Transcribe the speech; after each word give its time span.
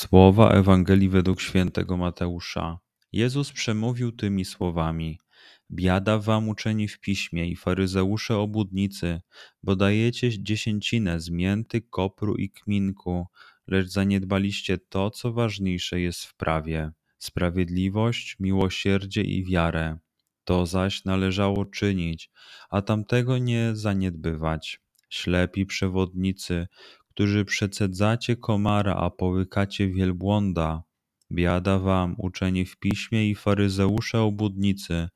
Słowa 0.00 0.50
Ewangelii 0.50 1.08
według 1.08 1.40
świętego 1.40 1.96
Mateusza. 1.96 2.78
Jezus 3.12 3.52
przemówił 3.52 4.12
tymi 4.12 4.44
słowami: 4.44 5.18
Biada 5.70 6.18
wam 6.18 6.48
uczeni 6.48 6.88
w 6.88 7.00
piśmie 7.00 7.48
i 7.48 7.56
faryzeusze 7.56 8.36
obudnicy, 8.36 9.20
bo 9.62 9.76
dajecie 9.76 10.42
dziesięcinę 10.42 11.20
z 11.20 11.30
mięty, 11.30 11.80
kopru 11.80 12.36
i 12.36 12.50
kminku, 12.50 13.26
lecz 13.66 13.88
zaniedbaliście 13.88 14.78
to, 14.78 15.10
co 15.10 15.32
ważniejsze 15.32 16.00
jest 16.00 16.24
w 16.24 16.34
prawie 16.34 16.92
sprawiedliwość, 17.18 18.36
miłosierdzie 18.38 19.22
i 19.22 19.44
wiarę. 19.44 19.98
To 20.44 20.66
zaś 20.66 21.04
należało 21.04 21.64
czynić, 21.64 22.30
a 22.70 22.82
tamtego 22.82 23.38
nie 23.38 23.70
zaniedbywać. 23.74 24.80
Ślepi 25.10 25.66
przewodnicy, 25.66 26.68
którzy 27.20 27.44
przecedzacie 27.44 28.36
komara, 28.36 28.94
a 28.94 29.10
połykacie 29.10 29.88
wielbłąda. 29.88 30.82
Biada 31.32 31.78
wam, 31.78 32.14
uczeni 32.18 32.64
w 32.64 32.76
piśmie 32.76 33.30
i 33.30 33.34
faryzeusze 33.34 34.20
obudnicy, 34.20 35.08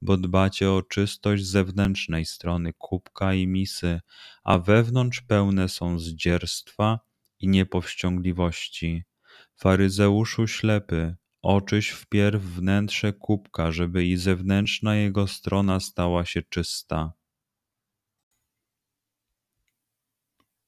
bo 0.00 0.16
dbacie 0.16 0.70
o 0.70 0.82
czystość 0.82 1.46
zewnętrznej 1.46 2.24
strony 2.24 2.72
kubka 2.78 3.34
i 3.34 3.46
misy, 3.46 4.00
a 4.44 4.58
wewnątrz 4.58 5.20
pełne 5.20 5.68
są 5.68 5.98
zdzierstwa 5.98 7.00
i 7.40 7.48
niepowściągliwości. 7.48 9.04
Faryzeuszu 9.56 10.46
ślepy, 10.46 11.16
oczyś 11.42 11.90
wpierw 11.90 12.42
wnętrze 12.42 13.12
kubka, 13.12 13.72
żeby 13.72 14.04
i 14.04 14.16
zewnętrzna 14.16 14.96
jego 14.96 15.26
strona 15.26 15.80
stała 15.80 16.24
się 16.24 16.42
czysta. 16.42 17.12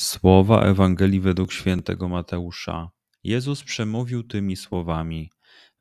Słowa 0.00 0.62
Ewangelii 0.62 1.20
według 1.20 1.52
świętego 1.52 2.08
Mateusza. 2.08 2.90
Jezus 3.24 3.62
przemówił 3.62 4.22
tymi 4.22 4.56
słowami: 4.56 5.30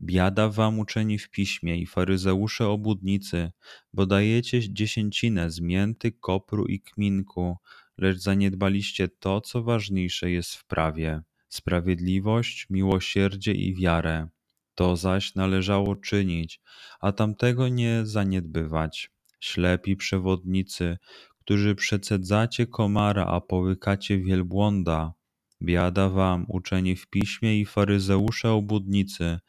Biada 0.02 0.50
wam 0.50 0.80
uczeni 0.80 1.20
w 1.20 1.30
piśmie 1.30 1.78
i 1.78 1.86
faryzeusze 1.86 2.68
obudnicy, 2.68 3.52
bo 3.94 4.06
dajecie 4.06 4.74
dziesięcinę 4.74 5.52
z 5.52 5.62
mięty, 5.62 6.12
kopru 6.12 6.66
i 6.66 6.80
kminku, 6.82 7.58
lecz 7.98 8.18
zaniedbaliście 8.18 9.08
to, 9.08 9.42
co 9.42 9.64
ważniejsze 9.64 10.32
jest 10.32 10.56
w 10.56 10.66
prawie 10.66 11.22
sprawiedliwość, 11.50 12.68
miłosierdzie 12.70 13.52
i 13.52 13.76
wiarę. 13.76 14.28
To 14.76 14.96
zaś 14.96 15.36
należało 15.36 15.96
czynić, 15.96 16.62
a 17.00 17.12
tamtego 17.12 17.68
nie 17.68 18.06
zaniedbywać. 18.06 19.12
Ślepi 19.40 19.96
przewodnicy, 19.96 20.98
którzy 21.40 21.76
przecedzacie 21.76 22.68
komara, 22.68 23.26
a 23.26 23.42
połykacie 23.42 24.18
wielbłąda. 24.18 25.14
Biada 25.62 26.10
wam, 26.10 26.46
uczeni 26.48 26.96
w 26.96 27.08
piśmie 27.08 27.60
i 27.60 27.66
faryzeusze 27.66 28.52
obudnicy, 28.52 29.40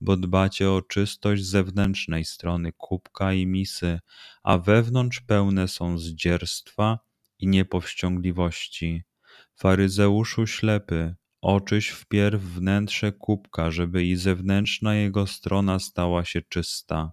bo 0.00 0.16
dbacie 0.16 0.70
o 0.70 0.82
czystość 0.82 1.44
zewnętrznej 1.44 2.24
strony 2.24 2.72
kubka 2.72 3.32
i 3.32 3.46
misy, 3.46 4.00
a 4.42 4.58
wewnątrz 4.58 5.20
pełne 5.20 5.68
są 5.68 5.98
zdzierstwa 5.98 6.98
i 7.38 7.48
niepowściągliwości. 7.48 9.02
Faryzeuszu 9.54 10.46
ślepy, 10.46 11.14
oczyś 11.40 11.88
wpierw 11.88 12.42
wnętrze 12.42 13.12
kubka, 13.12 13.70
żeby 13.70 14.04
i 14.04 14.16
zewnętrzna 14.16 14.94
jego 14.94 15.26
strona 15.26 15.78
stała 15.78 16.24
się 16.24 16.42
czysta. 16.42 17.12